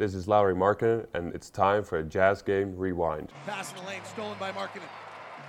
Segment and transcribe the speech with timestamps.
[0.00, 3.30] This is Lauri Markin, and it's time for a Jazz Game Rewind.
[3.44, 4.88] Pass in the lane, stolen by Markkinen.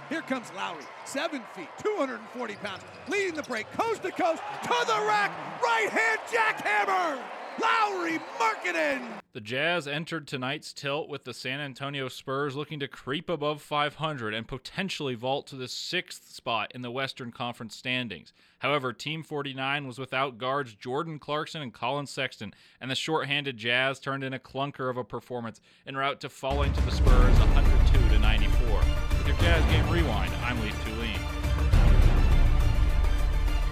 [0.09, 5.05] Here comes Lauri, seven feet, 240 pounds, leading the break, coast to coast, to the
[5.07, 5.31] rack,
[5.63, 7.40] right hand jackhammer!
[7.59, 9.01] Lauri Markkanen!
[9.33, 14.33] The Jazz entered tonight's tilt with the San Antonio Spurs looking to creep above 500
[14.33, 18.33] and potentially vault to the sixth spot in the Western Conference standings.
[18.59, 23.99] However, Team 49 was without guards Jordan Clarkson and Collin Sexton, and the short-handed Jazz
[23.99, 28.09] turned in a clunker of a performance en route to falling to the Spurs 102
[28.09, 28.81] to 94.
[29.17, 31.40] With your Jazz Game Rewind, I'm Leif Tulane.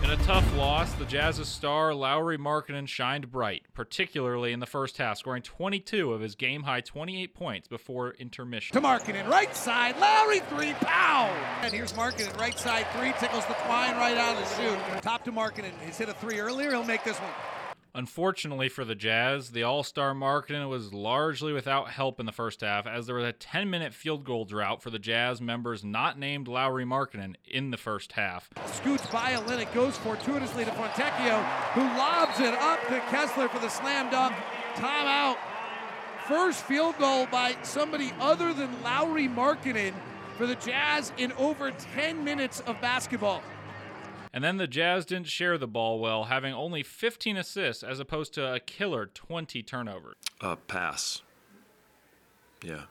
[0.10, 4.98] In a tough loss, the Jazz's star Lauri Markkanen shined bright, particularly in the first
[4.98, 8.74] half, scoring 22 of his game-high 28 points before intermission.
[8.74, 11.28] To Markkanen, right side, Lauri three, pow!
[11.62, 15.04] And here's Markkanen, right side three, tickles the twine right out of the shoot.
[15.04, 17.30] Top to Markkanen, he's hit a three earlier, he'll make this one.
[17.95, 22.62] Unfortunately for the Jazz, the All Star Markkanen was largely without help in the first
[22.62, 26.20] half, as there was a 10 minute field goal drought for the Jazz members not
[26.20, 28.50] named Lauri Markkanen in the first half.
[28.68, 33.70] Scoots by Olynyk, goes fortuitously to Fontecchio, who lobs it up to Kessler for the
[33.70, 34.36] slam dunk.
[34.76, 35.38] Timeout.
[36.28, 39.94] First field goal by somebody other than Lauri Markkanen
[40.38, 43.42] for the Jazz in over 10 minutes of basketball.
[44.31, 48.33] And then the Jazz didn't share the ball well, having only 15 assists as opposed
[48.35, 50.16] to a killer 20 turnovers.
[50.39, 51.22] Uh, pass.
[52.63, 52.83] Yeah,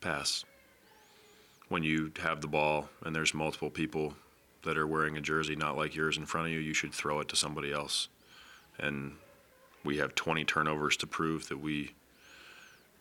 [0.00, 0.44] pass.
[1.68, 4.14] When you have the ball and there's multiple people
[4.62, 7.20] that are wearing a jersey not like yours in front of you, you should throw
[7.20, 8.08] it to somebody else.
[8.78, 9.16] And
[9.84, 11.92] we have 20 turnovers to prove that we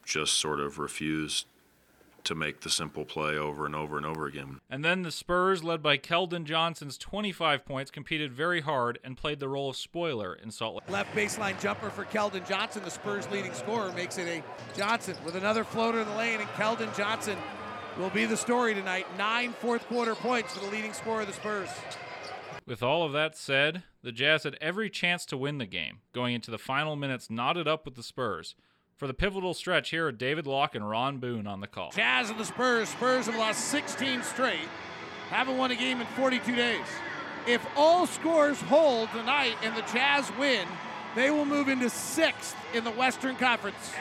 [0.05, 1.45] just sort of refuse
[2.25, 4.59] to make the simple play over and over and over again.
[4.69, 9.39] And then the Spurs, led by Keldon Johnson's 25 points, competed very hard and played
[9.39, 10.89] the role of spoiler in Salt Lake.
[10.89, 14.43] Left baseline jumper for Keldon Johnson, the Spurs' leading scorer, makes it a
[14.77, 17.37] Johnson with another floater in the lane, and Keldon Johnson
[17.97, 19.05] will be the story tonight.
[19.17, 21.69] Nine fourth quarter points for the leading scorer of the Spurs.
[22.67, 26.33] With all of that said, the Jazz had every chance to win the game, going
[26.33, 28.55] into the final minutes knotted up with the Spurs.
[28.95, 31.91] For the pivotal stretch, here are David Locke and Ron Boone on the call.
[31.91, 32.87] Jazz and the Spurs.
[32.87, 34.69] Spurs have lost 16 straight.
[35.29, 36.85] Haven't won a game in 42 days.
[37.45, 40.65] If all scores hold tonight and the Jazz win,
[41.13, 43.91] they will move into sixth in the Western Conference.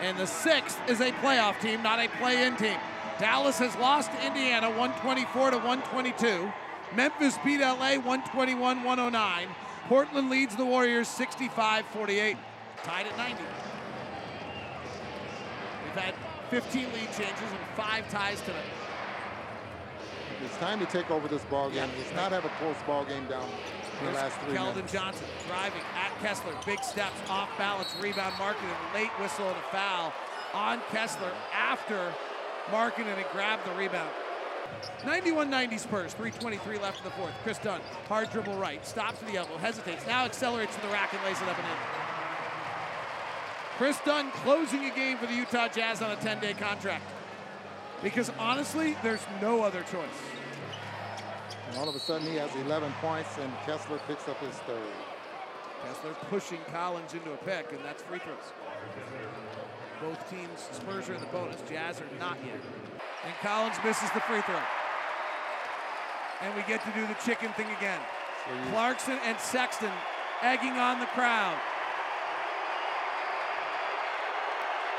[0.00, 2.78] And the sixth is a playoff team, not a play-in team.
[3.18, 6.50] Dallas has lost to Indiana 124 to 122.
[6.96, 9.46] Memphis beat LA 121-109.
[9.88, 12.38] Portland leads the Warriors 65-48.
[12.82, 13.42] Tied at 90.
[15.94, 16.14] We've had
[16.50, 18.60] 15 lead changes and five ties tonight.
[20.44, 21.88] It's time to take over this ball game.
[21.96, 23.48] Let's not have a close ball game down
[24.00, 24.92] in the last three Keldon minutes.
[24.92, 26.52] Johnson driving at Kessler.
[26.66, 28.94] Big steps, off balance, rebound Markkanen.
[28.94, 30.12] Late whistle and a foul
[30.52, 32.12] on Kessler after
[32.70, 34.10] Markkanen had grabbed the rebound.
[35.02, 37.32] 91-90 Spurs, 3.23 left in the fourth.
[37.42, 41.12] Kris Dunn, hard dribble right, stops to the elbow, hesitates, now accelerates to the rack
[41.14, 41.97] and lays it up and in.
[43.78, 47.04] Kris Dunn closing a game for the Utah Jazz on a 10-day contract.
[48.02, 50.18] Because honestly, there's no other choice.
[51.68, 54.82] And all of a sudden, he has 11 points, and Kessler picks up his third.
[55.86, 58.36] Kessler pushing Collins into a pick, and that's free throws.
[60.00, 61.60] Both teams, Spurs are in the bonus.
[61.68, 62.58] Jazz are not yet.
[63.24, 64.58] And Collins misses the free throw.
[66.42, 68.00] And we get to do the chicken thing again.
[68.70, 69.92] Clarkson and Sexton
[70.42, 71.56] egging on the crowd.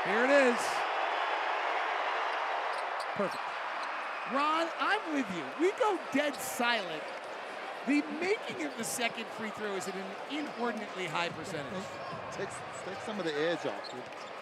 [0.06, 0.58] Here it is.
[3.16, 3.42] Perfect.
[4.32, 5.42] Ron, I'm with you.
[5.60, 7.02] We go dead silent.
[7.86, 11.66] The making of the second free throw is at an inordinately high percentage.
[12.32, 12.54] Takes,
[12.86, 13.92] takes some of the edge off.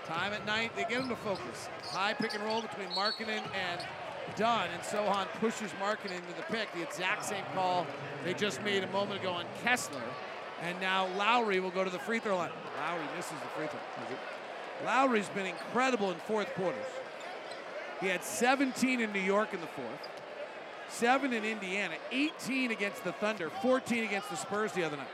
[0.06, 1.69] Time at night, they get him to focus.
[1.90, 3.81] High pick and roll between Markkanen and
[4.37, 6.72] Dunn, and Sochan pushes Markkanen into the pick.
[6.72, 7.87] The exact same call
[8.25, 10.02] they just made a moment ago on Kessler.
[10.62, 12.50] And now Lauri will go to the free throw line.
[12.78, 13.81] Lauri misses the free throw.
[14.84, 16.84] Lauri's been incredible in fourth quarters.
[18.00, 20.08] He had 17 in New York in the fourth,
[20.88, 25.08] seven in Indiana, 18 against the Thunder, 14 against the Spurs the other night.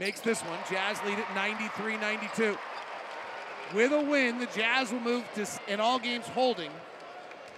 [0.00, 0.58] makes this one.
[0.68, 2.58] Jazz lead at 93 92.
[3.74, 6.70] With a win, the Jazz will move to, in all games holding,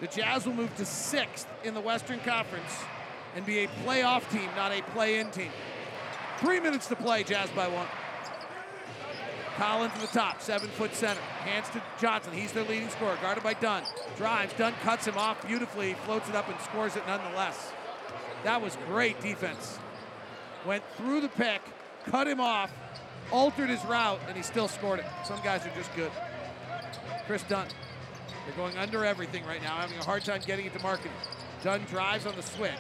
[0.00, 2.76] the Jazz will move to sixth in the Western Conference
[3.34, 5.50] and be a playoff team, not a play in team.
[6.38, 7.86] Three minutes to play, Jazz by one.
[9.56, 11.20] Collins to the top, seven foot center.
[11.44, 12.32] Hands to Johnson.
[12.32, 13.82] He's their leading scorer, guarded by Dunn.
[14.16, 14.52] Drives.
[14.54, 17.72] Dunn cuts him off beautifully, floats it up and scores it nonetheless.
[18.44, 19.78] That was great defense.
[20.66, 21.60] Went through the pick,
[22.06, 22.70] cut him off,
[23.30, 25.06] altered his route, and he still scored it.
[25.24, 26.10] Some guys are just good.
[27.26, 27.66] Kris Dunn.
[28.46, 31.12] They're going under everything right now, having a hard time getting it to market.
[31.62, 32.72] Dunn drives on the switch,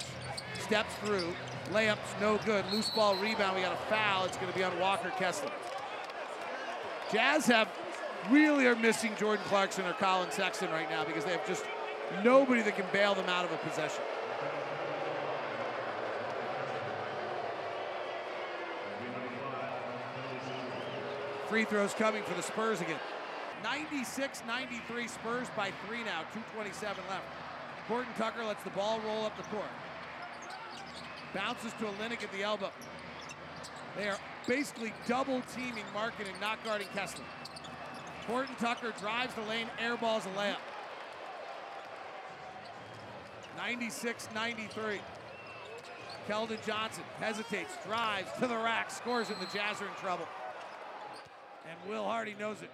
[0.58, 1.32] steps through,
[1.70, 2.64] layup's no good.
[2.72, 3.56] Loose ball rebound.
[3.56, 4.24] We got a foul.
[4.24, 5.52] It's going to be on Walker Kessler.
[7.12, 7.68] Jazz have
[8.30, 11.64] really are missing Jordan Clarkson or Collin Sexton right now because they have just
[12.24, 14.02] nobody that can bail them out of a possession.
[21.48, 22.98] Free throws coming for the Spurs again.
[23.62, 27.24] 96-93 Spurs by three now, 227 left.
[27.88, 29.64] Horton Tucker lets the ball roll up the court.
[31.34, 32.70] Bounces to a Olynyk at the elbow.
[33.96, 37.24] They are basically double teaming Markkanen and not guarding Kessler.
[38.26, 40.56] Horton Tucker drives the lane, airballs a layup.
[43.58, 44.98] 96-93.
[46.28, 50.26] Keldon Johnson hesitates, drives to the rack, scores and the Jazz are in trouble.
[51.68, 52.70] And Will Hardy knows it.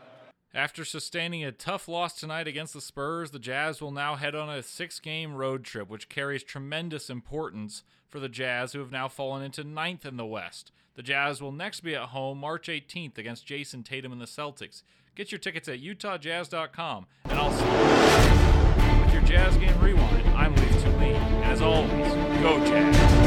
[0.54, 4.48] After sustaining a tough loss tonight against the Spurs, the Jazz will now head on
[4.48, 9.08] a six game road trip, which carries tremendous importance for the Jazz, who have now
[9.08, 10.72] fallen into ninth in the West.
[10.98, 14.82] The Jazz will next be at home March 18th against Jayson Tatum and the Celtics.
[15.14, 20.26] Get your tickets at utahjazz.com, and I'll see you with your Jazz Game Rewind.
[20.30, 21.14] I'm Leaf Tulane,
[21.44, 22.12] as always,
[22.42, 23.17] go Jazz!